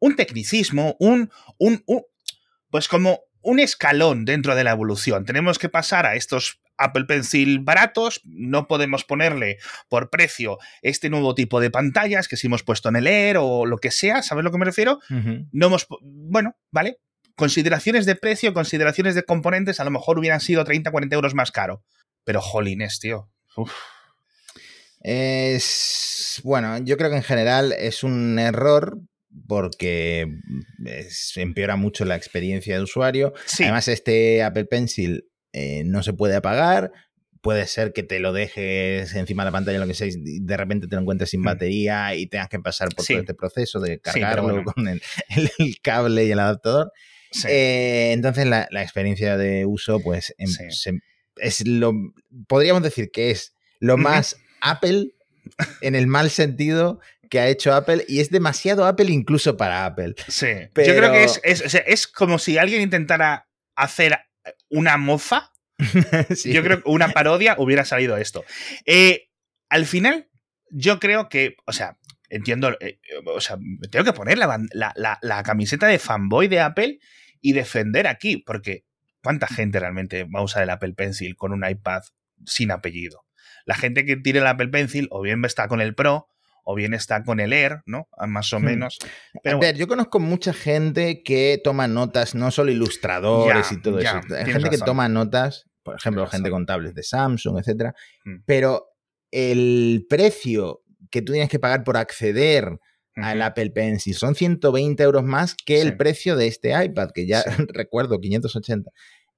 [0.00, 1.82] un tecnicismo, un, un,
[2.70, 5.24] pues como un escalón dentro de la evolución.
[5.24, 11.34] Tenemos que pasar a estos Apple Pencil baratos, no podemos ponerle por precio este nuevo
[11.34, 14.42] tipo de pantallas que si hemos puesto en el Air o lo que sea, ¿sabes
[14.42, 15.00] a lo que me refiero?
[15.50, 17.00] No hemos, bueno, vale,
[17.34, 21.50] consideraciones de precio, consideraciones de componentes, a lo mejor hubieran sido 30, 40 euros más
[21.50, 21.82] caro.
[22.24, 23.28] Pero jolines, tío.
[25.00, 26.40] Es.
[26.44, 28.98] Bueno, yo creo que en general es un error
[29.48, 30.86] porque mm,
[31.36, 33.32] empeora mucho la experiencia de usuario.
[33.58, 36.92] Además, este Apple Pencil eh, no se puede apagar.
[37.40, 40.56] Puede ser que te lo dejes encima de la pantalla, lo que sea, y de
[40.56, 41.44] repente te lo encuentres sin mm.
[41.44, 45.00] batería y tengas que pasar por todo este proceso de cargarlo con el,
[45.82, 46.92] cable y el adaptador.
[47.48, 50.50] Eh, entonces, la, experiencia de uso, pues, em,
[51.36, 51.94] es lo.
[52.46, 55.12] Podríamos decir que es lo más Apple
[55.80, 60.14] en el mal sentido que ha hecho Apple y es demasiado Apple incluso para Apple.
[60.28, 64.18] Sí, yo creo que es, es, como si alguien intentara hacer
[64.68, 65.52] una mofa.
[66.44, 68.44] Yo creo que una parodia hubiera salido esto.
[68.84, 69.28] Eh,
[69.68, 70.28] al final,
[70.70, 73.58] yo creo que, o sea, entiendo, eh, o sea,
[73.90, 76.98] tengo que poner la, la, camiseta de fanboy de Apple
[77.40, 78.84] y defender aquí, porque
[79.22, 82.02] ¿cuánta gente realmente va a usar el Apple Pencil con un iPad
[82.44, 83.24] sin apellido?
[83.64, 86.28] La gente que tire el Apple Pencil o bien está con el Pro
[86.70, 88.08] o bien está con el Air, ¿no?
[88.18, 88.64] Ah, más o hmm.
[88.64, 88.98] menos.
[89.42, 94.20] a ver, yo conozco mucha gente que toma notas, no solo ilustradores y todo eso.
[94.36, 97.94] Hay gente que toma notas, por ejemplo, gente con tablets de Samsung, etcétera.
[98.22, 98.42] Hmm.
[98.44, 98.84] Pero
[99.30, 102.78] el precio que tú tienes que pagar por acceder
[103.14, 107.42] al Apple Pencil son 120 euros más que el precio de este iPad, que ya
[107.72, 108.90] recuerdo, 580.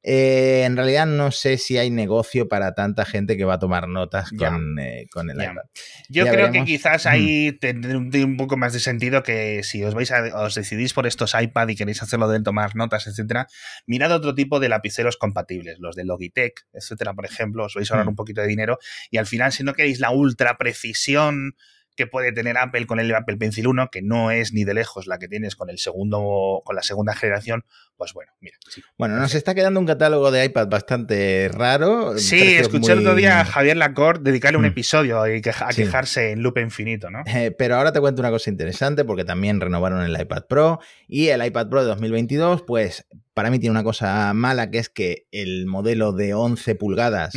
[0.02, 3.86] Eh, en realidad no sé si hay negocio para tanta gente que va a tomar
[3.86, 5.62] notas con, eh, el iPad.
[6.08, 10.10] Yo creo que quizás ahí tendrá un poco más de sentido que si os vais
[10.10, 13.46] a, os decidís por estos iPad y queréis hacerlo de tomar notas, etcétera,
[13.86, 17.94] mirad otro tipo de lapiceros compatibles, los de Logitech, etcétera, por ejemplo, os vais a
[17.94, 18.78] ahorrar un poquito de dinero
[19.10, 21.56] y al final si no queréis la ultra precisión
[21.96, 25.06] que puede tener Apple con el Apple Pencil 1, que no es ni de lejos
[25.06, 27.64] la que tienes con el segundo, con la segunda generación,
[27.96, 28.56] pues bueno, mira.
[28.96, 32.16] Bueno, nos está quedando un catálogo de iPad bastante raro.
[32.18, 34.68] Sí, escuché el otro día a Javier Lacorte dedicarle un mm.
[34.68, 37.22] episodio a quejarse en loop infinito, ¿no?
[37.26, 41.28] Eh, pero ahora te cuento una cosa interesante, porque también renovaron el iPad Pro y
[41.28, 45.26] el iPad Pro de 2022, pues para mí tiene una cosa mala, que es que
[45.30, 47.34] el modelo de 11 pulgadas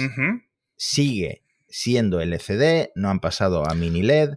[0.75, 4.35] sigue siendo LCD, no han pasado a mini LED.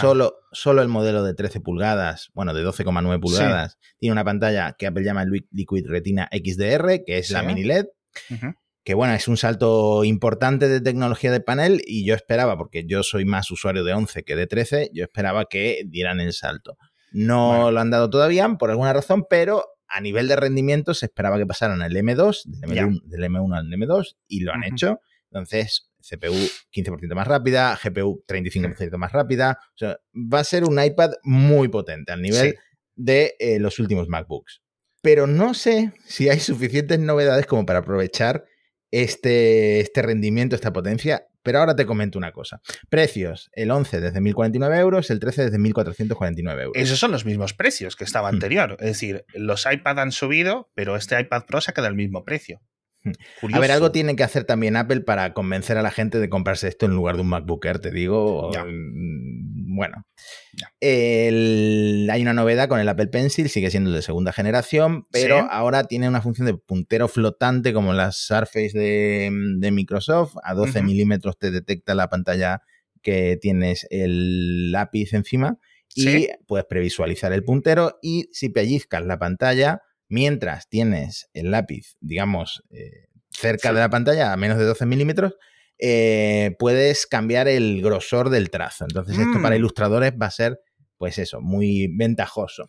[0.00, 4.86] Solo, solo el modelo de 13 pulgadas, bueno, de 12,9 pulgadas, tiene una pantalla que
[4.86, 7.86] Apple llama Liquid Retina XDR, que es la mini LED.
[8.82, 13.02] Que bueno, es un salto importante de tecnología de panel y yo esperaba, porque yo
[13.02, 16.78] soy más usuario de 11 que de 13, yo esperaba que dieran el salto.
[17.10, 21.36] No lo han dado todavía por alguna razón, pero a nivel de rendimiento se esperaba
[21.36, 25.00] que pasaran el M2, del, M 1 al M2, y lo han hecho.
[25.30, 29.58] Entonces, CPU 15% más rápida, GPU 35% más rápida.
[29.74, 32.56] O sea, va a ser un iPad muy potente al nivel
[32.94, 34.62] de eh, los últimos MacBooks.
[35.02, 38.44] Pero no sé si hay suficientes novedades como para aprovechar
[38.90, 41.26] este, este rendimiento, esta potencia.
[41.42, 42.60] Pero ahora te comento una cosa.
[42.88, 46.72] Precios, el 11 desde 1.049 euros, el 13 desde 1.449 euros.
[46.74, 48.34] Esos son los mismos precios que estaba hmm.
[48.34, 48.76] anterior.
[48.80, 52.24] Es decir, los iPad han subido, pero este iPad Pro se ha quedado al mismo
[52.24, 52.62] precio.
[53.52, 56.68] A ver, algo tiene que hacer también Apple para convencer a la gente de comprarse
[56.68, 58.50] esto en lugar de un MacBook Air, te digo.
[58.50, 60.06] Mm, bueno.
[60.80, 66.08] hay una novedad con el Apple Pencil, sigue siendo de segunda generación, pero ahora tiene
[66.08, 70.36] una función de puntero flotante como las Surface de, Microsoft.
[70.42, 72.62] A 12 milímetros te detecta la pantalla
[73.02, 75.58] que tienes el lápiz encima
[75.94, 82.62] y puedes previsualizar el puntero y si pellizcas la pantalla mientras tienes el lápiz, digamos,
[82.70, 85.34] eh, cerca de la pantalla, a menos de 12 milímetros,
[85.78, 88.84] eh, puedes cambiar el grosor del trazo.
[88.84, 89.58] Entonces, esto para mm.
[89.58, 90.58] ilustradores va a ser,
[90.96, 92.66] pues eso, muy ventajoso.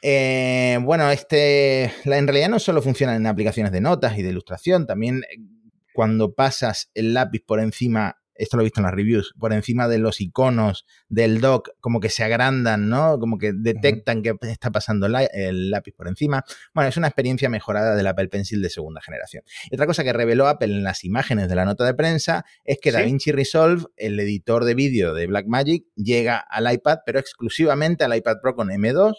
[0.00, 4.86] Eh, bueno, este en realidad no solo funciona en aplicaciones de notas y de ilustración,
[4.86, 5.22] también
[5.92, 9.88] cuando pasas el lápiz por encima esto lo he visto en las reviews, por encima
[9.88, 13.18] de los iconos del dock, como que se agrandan, ¿no?
[13.18, 16.44] Como que detectan que está pasando el lápiz por encima.
[16.72, 19.42] Bueno, es una experiencia mejorada del Apple Pencil de segunda generación.
[19.70, 22.78] Y otra cosa que reveló Apple en las imágenes de la nota de prensa es
[22.80, 28.16] que DaVinci Resolve, el editor de vídeo de Blackmagic, llega al iPad, pero exclusivamente al
[28.16, 29.14] iPad Pro con M2.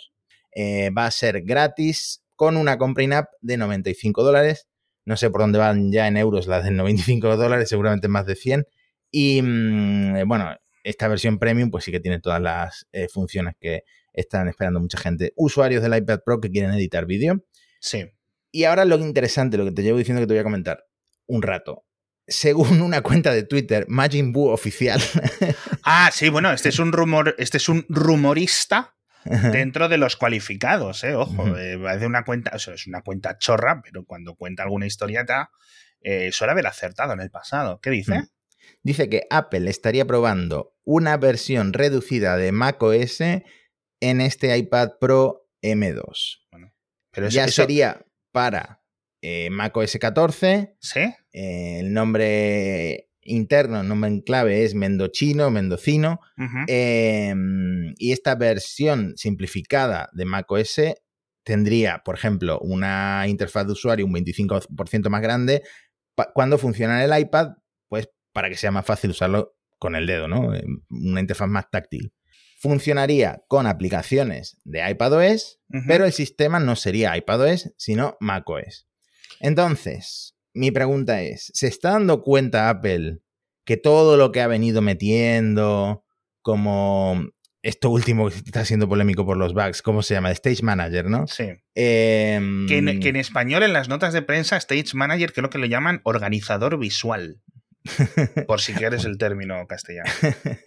[0.51, 4.67] Eh, va a ser gratis con una compra in-app de 95 dólares.
[5.05, 8.35] No sé por dónde van ya en euros las de 95 dólares, seguramente más de
[8.35, 8.65] 100.
[9.11, 13.55] Y mm, eh, bueno, esta versión premium pues sí que tiene todas las eh, funciones
[13.59, 15.33] que están esperando mucha gente.
[15.35, 17.43] Usuarios del iPad Pro que quieren editar vídeo.
[17.79, 18.05] Sí.
[18.51, 20.85] Y ahora lo interesante, lo que te llevo diciendo que te voy a comentar
[21.27, 21.85] un rato.
[22.27, 25.01] Según una cuenta de Twitter, Majin Buu oficial.
[25.83, 28.95] ah, sí, bueno, este es un rumor, este es un rumorista
[29.51, 31.13] dentro de los cualificados, ¿eh?
[31.13, 34.85] Ojo, eh, de una cuenta, o sea, es una cuenta chorra, pero cuando cuenta alguna
[34.85, 35.51] historieta,
[36.31, 37.79] suele haber acertado en el pasado.
[37.81, 38.19] ¿Qué dice?
[38.19, 38.27] Mm
[38.83, 46.39] dice que Apple estaría probando una versión reducida de macOS en este iPad Pro M2.
[47.11, 48.81] pero ya sería para
[49.21, 50.75] eh, macOS 14.
[50.79, 50.99] Sí.
[51.33, 56.19] Eh, el nombre interno, el nombre en clave es Mendochino, Mendocino.
[56.67, 60.81] Em, y esta versión simplificada de macOS
[61.43, 65.63] tendría, por ejemplo, una interfaz de usuario un 25% más grande.
[66.33, 67.53] Cuando funciona en el iPad,
[68.33, 70.53] para que sea más fácil usarlo con el dedo, ¿no?
[70.53, 72.13] Eh, una interfaz más táctil.
[72.59, 78.85] Funcionaría con aplicaciones de iPadOS, pero el sistema no sería iPadOS, sino macOS.
[79.39, 83.19] Entonces, mi pregunta es, ¿se está dando cuenta Apple
[83.63, 86.03] que todo lo que ha venido metiendo,
[86.41, 87.29] como
[87.61, 90.31] esto último que está siendo polémico por los bugs, ¿cómo se llama?
[90.31, 91.27] Stage Manager, ¿no?
[91.27, 91.49] Sí.
[91.75, 95.57] Em, que, en, que, en, español, en las notas de prensa, Stage Manager creo que
[95.57, 97.41] lo llaman organizador visual.
[98.47, 100.09] Por si quieres el término castellano.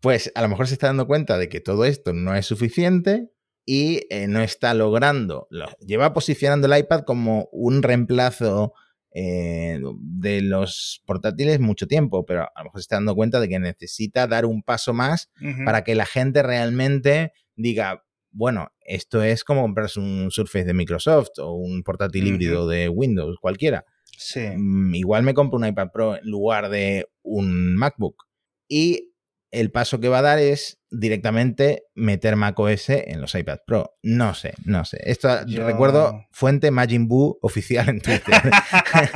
[0.00, 3.28] Pues a lo mejor se está dando cuenta de que todo esto no es suficiente
[3.66, 5.46] y eh, no está logrando.
[5.86, 8.72] lleva posicionando el iPad como un reemplazo
[9.12, 13.48] eh, de los portátiles mucho tiempo, pero a lo mejor se está dando cuenta de
[13.50, 15.30] que necesita dar un paso más
[15.66, 21.38] para que la gente realmente diga, bueno, esto es como comprarse un Surface de Microsoft
[21.38, 23.84] o un portátil híbrido de Windows, cualquiera.
[24.56, 28.24] Mm, igual me compro un iPad Pro en lugar de un MacBook.
[28.68, 29.12] Y
[29.50, 33.96] el paso que va a dar es directamente meter macOS en los iPad Pro.
[34.02, 34.98] No sé, no sé.
[35.04, 38.34] Esto recuerdo fuente Majin Buu oficial en Twitter.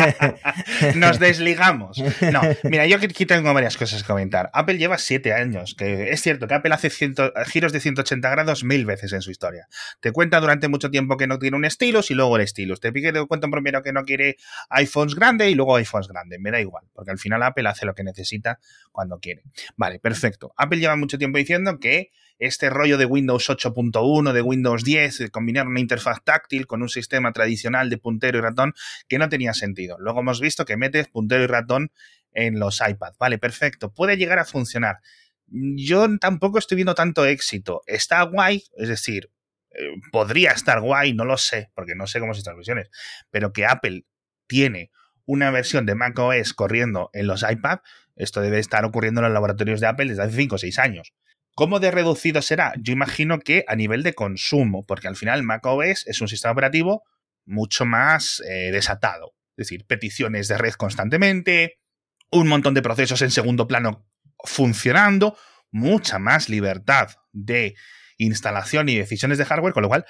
[0.97, 2.03] Nos desligamos.
[2.33, 4.51] No, mira, yo aquí tengo varias cosas que comentar.
[4.53, 8.87] Apple lleva siete años, que es cierto que Apple hace giros de 180 grados mil
[8.87, 9.67] veces en su historia.
[10.01, 12.77] Te cuenta durante mucho tiempo que no tiene un estilo y luego el estilo.
[12.77, 14.37] Te pique te cuenta primero que no quiere
[14.71, 16.39] iPhones grandes y luego iPhones grandes.
[16.41, 18.59] Me da igual, porque al final Apple hace lo que necesita
[18.93, 19.43] cuando quiere.
[19.77, 20.53] Vale, perfecto.
[20.57, 25.67] Apple lleva mucho tiempo diciendo que este rollo de Windows 8.1, de Windows 10, combinar
[25.67, 28.75] una interfaz táctil con un sistema tradicional de puntero y ratón,
[29.09, 29.97] que no tenía sentido.
[29.99, 31.91] Luego hemos visto que metes puntero y ratón
[32.33, 33.19] en los iPads.
[33.19, 33.93] Vale, perfecto.
[33.93, 34.99] Puede llegar a funcionar.
[35.47, 37.83] yo tampoco estoy viendo tanto éxito.
[37.87, 39.31] Está guay, es decir,
[39.71, 42.91] eh, podría estar guay, no lo sé, porque no sé cómo son estas versiones,
[43.31, 44.05] pero que Apple
[44.47, 44.91] tiene
[45.27, 47.81] una versión de macOS corriendo en los iPad,
[48.17, 51.13] esto debe estar ocurriendo en los laboratorios de Apple desde hace 5 o 6 años.
[51.55, 52.73] ¿Cómo de reducido será?
[52.81, 57.05] Yo imagino que a nivel de consumo, porque al final macOS es un sistema operativo
[57.47, 59.35] mucho más eh, desatado.
[59.57, 61.79] Es decir, peticiones de red constantemente,
[62.33, 64.05] un montón de procesos en segundo plano
[64.45, 65.39] funcionando,
[65.71, 67.77] mucha más libertad de
[68.19, 70.05] instalación y decisiones de hardware, con lo cual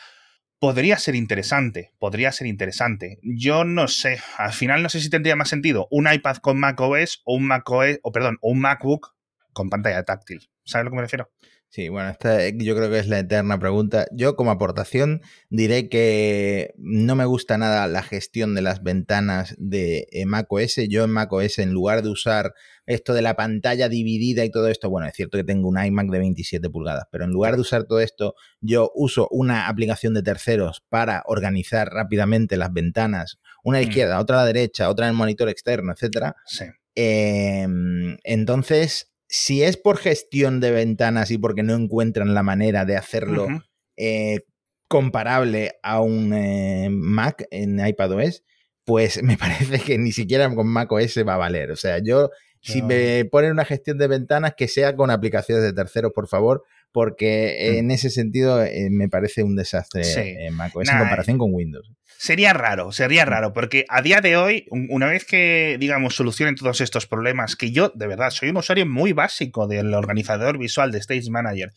[0.58, 3.18] podría ser interesante, podría ser interesante.
[3.22, 7.20] Yo no sé, al final no sé si tendría más sentido un iPad con macOS
[7.24, 9.14] o un macOS, o perdón, un MacBook
[9.54, 10.50] con pantalla táctil.
[10.64, 11.30] ¿Sabes a lo que me refiero?
[11.74, 14.06] Sí, bueno, esta yo creo que es la eterna pregunta.
[14.12, 20.06] Yo como aportación diré que no me gusta nada la gestión de las ventanas de
[20.12, 20.76] eh, macOS.
[20.88, 22.54] Yo en macOS, en lugar de usar
[22.86, 26.10] esto de la pantalla dividida y todo esto, bueno, es cierto que tengo un iMac
[26.10, 30.22] de 27 pulgadas, pero en lugar de usar todo esto, yo uso una aplicación de
[30.22, 33.90] terceros para organizar rápidamente las ventanas, una a la mm.
[33.90, 36.36] izquierda, otra a la derecha, otra en el monitor externo, etcétera.
[36.46, 36.66] Sí.
[36.94, 42.96] Em, entonces, si es por gestión de ventanas y porque no encuentran la manera de
[42.96, 43.48] hacerlo
[43.96, 44.40] eh,
[44.88, 48.44] comparable a un eh, Mac en iPadOS,
[48.84, 51.70] pues me parece que ni siquiera con macOS va a valer.
[51.70, 55.72] O sea, yo, si me ponen una gestión de ventanas, que sea con aplicaciones de
[55.72, 57.76] terceros, por favor, porque mm.
[57.78, 61.90] en ese sentido eh, me parece un desastre macOS en comparación con Windows.
[62.24, 63.28] Sería raro, sería mm.
[63.28, 67.70] raro, porque a día de hoy, una vez que, digamos, solucionen todos estos problemas, que
[67.70, 71.70] yo, de verdad, soy un usuario muy básico del organizador visual de Stage Manager,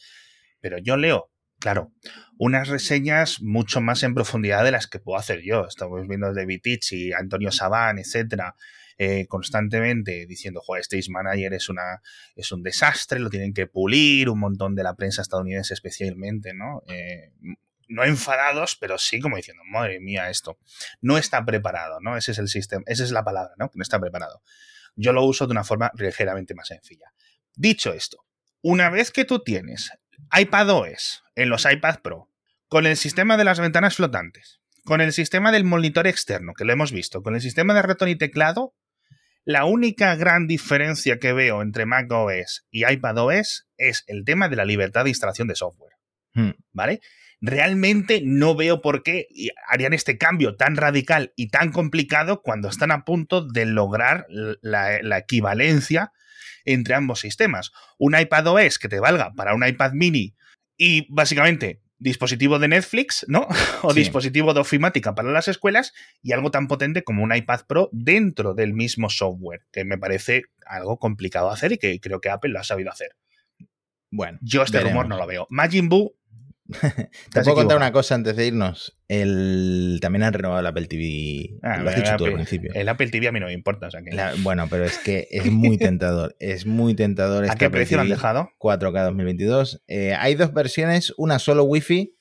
[0.62, 1.92] pero yo leo, claro,
[2.38, 5.68] unas reseñas mucho más en profundidad de las que puedo hacer yo.
[5.68, 8.56] Estamos viendo de Vitici, Antonio Sabán, etcétera,
[8.98, 12.02] eh, constantemente diciendo, joder, Stage Manager es, una,
[12.38, 16.84] es un desastre, lo tienen que pulir, un montón de la prensa estadounidense especialmente, ¿no?
[16.88, 17.34] Eh,
[17.88, 20.60] no enfadados, pero sí como diciendo, madre mía, esto
[21.02, 22.18] no está preparado, ¿no?
[22.18, 23.70] Ese es el sistema, esa es la palabra, ¿no?
[23.70, 24.42] Que no está preparado.
[24.96, 27.12] Yo lo uso de una forma ligeramente más sencilla.
[27.56, 28.26] Dicho esto,
[28.62, 29.92] una vez que tú tienes
[30.38, 32.32] iPadOS en los iPad Pro,
[32.68, 36.74] con el sistema de las ventanas flotantes, con el sistema del monitor externo, que lo
[36.74, 38.76] hemos visto, con el sistema de ratón y teclado,
[39.44, 44.66] la única gran diferencia que veo entre macOS y iPadOS es el tema de la
[44.66, 45.94] libertad de instalación de software.
[46.34, 46.52] Hmm.
[46.74, 47.00] ¿Vale?
[47.42, 49.28] Realmente no veo por qué
[49.68, 55.18] harían este cambio tan radical y tan complicado cuando están a punto de lograr la,
[55.18, 56.12] equivalencia
[56.66, 57.72] entre ambos sistemas.
[57.98, 60.36] Un iPad OS que te valga para un iPad mini
[60.78, 63.48] y básicamente dispositivo de Netflix, ¿no?
[63.82, 67.90] o dispositivo de ofimática para las escuelas y algo tan potente como un iPad Pro
[67.92, 72.30] dentro del mismo software, que me parece algo complicado de hacer y que creo que
[72.30, 73.16] Apple lo ha sabido hacer.
[74.12, 75.48] Bueno, yo este rumor no lo veo.
[75.50, 76.17] Majin Buu
[77.32, 78.98] Te puedo contar una cosa antes de irnos.
[79.08, 81.58] El, también han renovado el Apple TV.
[81.62, 82.72] Ah, lo has dicho tú al principio.
[82.74, 83.90] El Apple TV a mí no me importa.
[84.40, 86.36] bueno, pero es que es muy tentador.
[86.40, 87.44] es muy tentador.
[87.44, 88.50] ¿A este qué precio lo han dejado?
[88.60, 89.84] 4K 2022.
[89.88, 91.14] Eh, hay dos versiones.
[91.18, 92.16] Una solo Wi-Fi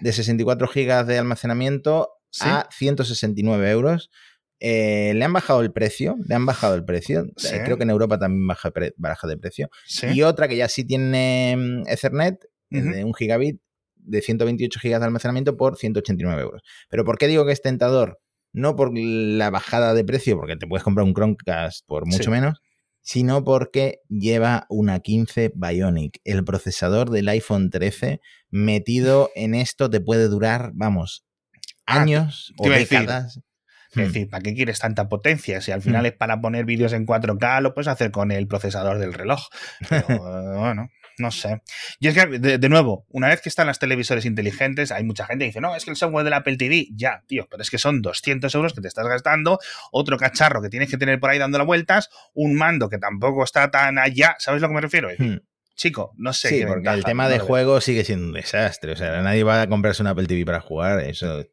[0.00, 4.10] de 64 GB de almacenamiento a 169 euros.
[4.58, 7.26] Eh, le han bajado el precio, le han bajado el precio.
[7.44, 9.68] Eh, creo que en Europa también baja, baja de precio.
[10.12, 13.60] Y otra que ya sí tiene mm, Ethernet, de un gigabit,
[14.06, 16.62] de 128 GB de almacenamiento por 189 euros.
[16.88, 18.20] Pero ¿por qué digo que es tentador?
[18.52, 22.58] No por la bajada de precio, porque te puedes comprar un Chromecast por mucho menos,
[23.02, 26.18] sino porque lleva una 15 Bionic.
[26.24, 31.24] El procesador del iPhone 13 metido en esto te puede durar, vamos,
[31.86, 33.40] ah, años o décadas.
[33.90, 34.00] Es hmm.
[34.00, 35.60] decir, ¿para qué quieres tanta potencia?
[35.60, 36.06] Si al final hmm.
[36.06, 39.40] es para poner vídeos en 4K, lo puedes hacer con el procesador del reloj.
[39.88, 40.06] Pero,
[40.58, 41.62] bueno, no sé.
[41.98, 45.44] Y es que, de, nuevo, una vez que están las televisores inteligentes, hay mucha gente
[45.44, 47.78] que dice, no, es que el software del Apple TV, ya, tío, pero es que
[47.78, 49.58] son 200 euros que te estás gastando,
[49.92, 53.44] otro cacharro que tienes que tener por ahí dando las vueltas, un mando que tampoco
[53.44, 55.08] está tan allá, ¿sabes a lo que me refiero?
[55.18, 55.38] Hmm.
[55.76, 56.48] Chico, no sé.
[56.48, 58.92] Sí, porque el tema de juego sigue siendo un desastre.
[58.92, 61.00] O sea, nadie va a comprarse un Apple TV para jugar.
[61.00, 61.44] Eso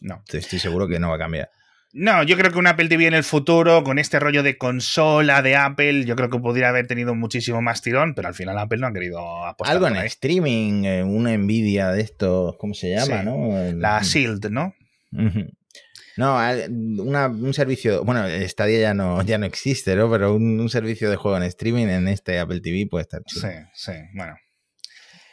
[0.00, 0.24] no.
[0.26, 1.50] estoy seguro que no va a cambiar.
[1.92, 5.42] No, yo creo que un Apple TV en el futuro, con este rollo de consola
[5.42, 8.78] de Apple, yo creo que podría haber tenido muchísimo más tirón, pero al final Apple
[8.78, 9.76] no ha querido apostar.
[9.76, 13.24] Algo en streaming, eh, una Nvidia de estos, ¿cómo se llama?
[13.24, 13.72] ¿no?
[13.74, 14.74] La Shield, ¿no?
[16.16, 16.36] No,
[17.28, 20.10] un servicio, bueno, Stadia ya no, ya no existe, ¿no?
[20.10, 23.48] Pero un, servicio de juego en streaming en este Apple TV puede estar chido.
[23.48, 24.34] Sí, sí, bueno.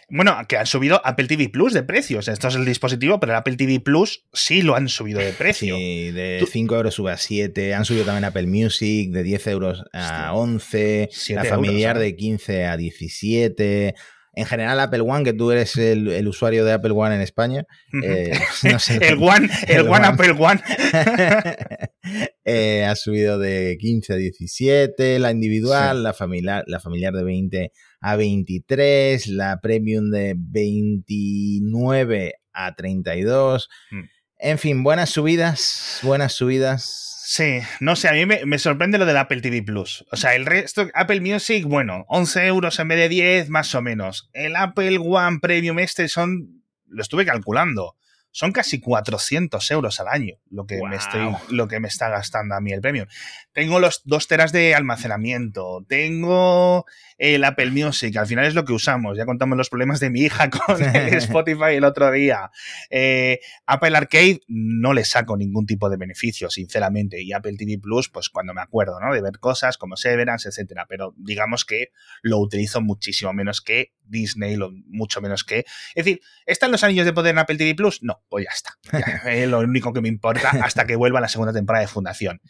[0.10, 2.30] Bueno, que han subido Apple TV Plus de precios.
[2.30, 5.76] Esto es el dispositivo, pero el Apple TV Plus sí lo han subido de precio.
[5.76, 7.74] Sí, de 5 euros sube a 7.
[7.74, 11.10] Han subido también Apple Music de 10 euros a 11.
[11.30, 13.96] La familiar de 15 a 17
[14.38, 17.66] en general Apple One, que tú eres el, usuario de Apple One en España.
[18.04, 18.32] Eh,
[19.02, 20.62] el One, el, One, Apple One.
[22.50, 27.72] Eh, ha subido de 15 a 17, la individual, la, familiar, la familiar de 20
[28.00, 33.70] a 23, la premium de 29 a 32.
[33.92, 34.02] Mm.
[34.40, 39.18] En fin, buenas subidas, buenas subidas Sí, no sé, a mí me, sorprende lo del
[39.18, 40.06] Apple TV Plus.
[40.14, 43.82] O sea, el resto, Apple Music, bueno, 11 euros en vez de 10, más o
[43.82, 44.30] menos.
[44.32, 47.98] El Apple One Premium este son, lo estuve calculando,
[48.32, 52.56] son casi 400 euros al año lo que, me, estoy, lo que me está gastando
[52.56, 53.08] a mí el Premium.
[53.52, 56.86] Tengo los 2 teras de almacenamiento, tengo
[57.18, 59.18] el Apple Music, al final es lo que usamos.
[59.18, 62.52] Ya contamos los problemas de mi hija con el Spotify el otro día.
[62.90, 67.22] Eh, Apple Arcade no le saco ningún tipo de beneficio, sinceramente.
[67.22, 69.14] Y Apple TV Plus, pues cuando me acuerdo, ¿no?
[69.14, 70.86] De ver cosas como Severance, etcétera.
[70.88, 71.92] Pero digamos que
[72.22, 75.60] lo utilizo muchísimo menos que Disney, lo, mucho menos que.
[75.96, 78.04] Es decir, ¿están los anillos de poder en Apple TV Plus?
[78.04, 78.78] No, pues ya está.
[79.30, 82.42] es lo único que me importa hasta que vuelva la segunda temporada de Fundación.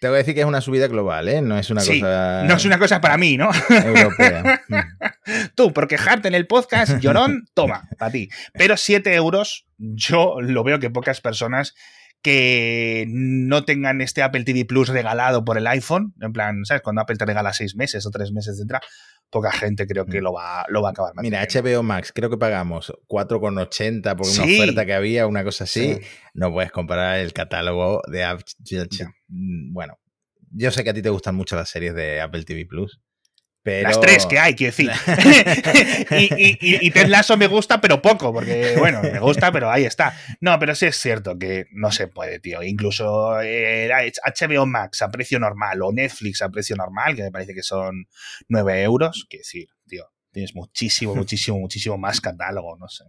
[0.00, 1.40] Te voy a decir que es una subida global, ¿eh?
[1.40, 2.44] No es una cosa.
[2.44, 3.50] No es una cosa para mí, ¿no?
[3.70, 4.62] Europea.
[5.54, 8.28] Tú, por quejarte en el podcast, llorón, toma, para ti.
[8.52, 11.74] Pero 7 euros, yo lo veo que pocas personas
[12.22, 16.82] que no tengan este Apple TV Plus regalado por el iPhone, en plan, ¿sabes?
[16.82, 18.80] Cuando Apple te regala 6 meses o 3 meses, etcétera,
[19.30, 20.24] poca gente creo que mm.
[20.24, 21.12] lo va, lo va a acabar.
[21.22, 25.98] Mira, HBO Max, creo que pagamos 4,80 por una oferta que había, una cosa así.
[26.34, 28.44] No puedes comparar el catálogo de Apple.
[29.28, 29.98] Mm, bueno,
[30.50, 33.00] yo sé que a ti te gustan mucho las series de Apple TV Plus.
[33.66, 34.90] Las tres que hay, quiero decir.
[36.10, 40.16] y, y, Ted Lasso me gusta, pero poco, porque, bueno, me gusta, pero ahí está.
[40.40, 42.62] No, pero sí es cierto que no se puede, tío.
[42.62, 47.54] Incluso HBO eh, Max a precio normal o Netflix a precio normal, que me parece
[47.54, 48.06] que son
[48.48, 53.04] 9 euros, quiero decir, tío, tienes muchísimo, muchísimo, muchísimo más catálogo, no sé.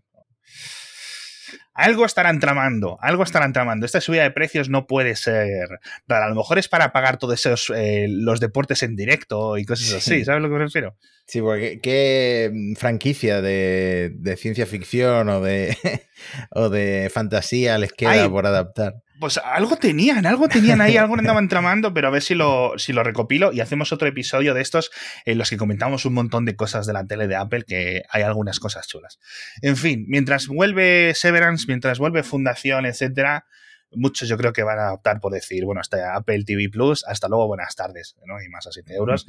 [1.73, 3.85] Algo estarán tramando, algo estarán tramando.
[3.85, 5.67] Esta subida de precios no puede ser
[6.07, 9.93] A lo mejor es para pagar todos esos eh, los deportes en directo y cosas
[9.93, 10.95] así, ¿sabes lo que me refiero?
[11.25, 15.77] Sí, porque qué franquicia de, ciencia ficción o de,
[16.51, 18.95] o de fantasía les queda por adaptar.
[19.19, 22.93] Pues algo tenían, algo tenían ahí, algo andaban tramando, pero a ver si lo, si
[22.93, 24.91] lo recopilo y hacemos otro episodio de estos
[25.25, 28.21] en los que comentamos un montón de cosas de la tele de Apple, que hay
[28.21, 29.19] algunas cosas chulas.
[29.61, 33.45] En fin, mientras vuelve Severance, mientras vuelve Fundación, etcétera,
[33.91, 37.27] muchos yo creo que van a optar por decir, bueno, hasta Apple TV Plus, hasta
[37.27, 38.41] luego, buenas tardes, ¿no?
[38.41, 39.25] Y más a 7 euros.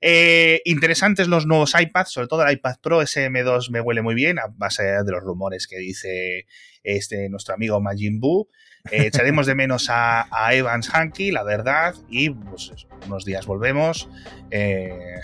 [0.00, 4.38] Eh, interesantes los nuevos iPads, sobre todo el iPad Pro SM2 me huele muy bien,
[4.38, 6.46] a base de los rumores que dice
[6.82, 8.48] este nuestro amigo Majin Buu.
[8.90, 12.72] Eh, echaremos de menos a, Evans Hanky, la verdad, y pues
[13.06, 14.08] unos días volvemos.
[14.50, 15.20] Eh,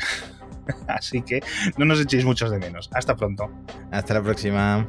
[0.88, 1.40] así que
[1.76, 2.88] no nos echéis muchos de menos.
[2.92, 3.50] Hasta pronto.
[3.90, 4.86] Hasta la próxima.